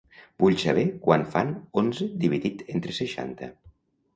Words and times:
Vull 0.43 0.55
saber 0.61 0.85
quant 1.03 1.25
fan 1.35 1.51
onze 1.81 2.09
dividit 2.25 2.65
entre 2.77 2.97
seixanta. 3.03 3.53